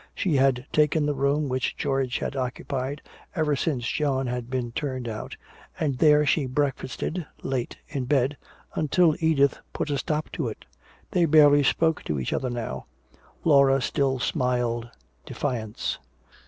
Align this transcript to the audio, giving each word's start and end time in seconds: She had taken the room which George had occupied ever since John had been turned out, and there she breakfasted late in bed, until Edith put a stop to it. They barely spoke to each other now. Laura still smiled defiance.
She 0.15 0.37
had 0.37 0.65
taken 0.73 1.05
the 1.05 1.13
room 1.13 1.47
which 1.47 1.77
George 1.77 2.17
had 2.17 2.35
occupied 2.35 3.03
ever 3.35 3.55
since 3.55 3.87
John 3.87 4.25
had 4.25 4.49
been 4.49 4.71
turned 4.71 5.07
out, 5.07 5.37
and 5.79 5.99
there 5.99 6.25
she 6.25 6.47
breakfasted 6.47 7.27
late 7.43 7.77
in 7.87 8.05
bed, 8.05 8.35
until 8.73 9.15
Edith 9.19 9.59
put 9.73 9.91
a 9.91 9.99
stop 9.99 10.31
to 10.31 10.47
it. 10.47 10.65
They 11.11 11.25
barely 11.25 11.61
spoke 11.61 12.03
to 12.05 12.19
each 12.19 12.33
other 12.33 12.49
now. 12.49 12.87
Laura 13.43 13.79
still 13.79 14.17
smiled 14.17 14.89
defiance. 15.23 15.99